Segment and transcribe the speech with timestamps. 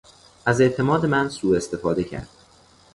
[0.45, 2.29] از اعتماد من سو استفاده کرد.